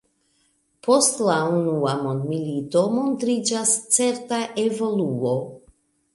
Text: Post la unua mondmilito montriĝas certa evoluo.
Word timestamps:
Post 0.85 1.19
la 1.27 1.35
unua 1.57 1.93
mondmilito 2.05 2.83
montriĝas 2.95 3.75
certa 3.99 4.43
evoluo. 4.65 5.37